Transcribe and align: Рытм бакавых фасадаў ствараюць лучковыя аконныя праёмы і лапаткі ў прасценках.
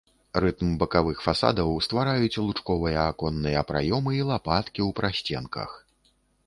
Рытм 0.43 0.69
бакавых 0.83 1.19
фасадаў 1.25 1.69
ствараюць 1.87 2.41
лучковыя 2.47 2.99
аконныя 3.13 3.59
праёмы 3.75 4.11
і 4.23 4.27
лапаткі 4.33 4.81
ў 4.89 5.01
прасценках. 5.03 5.81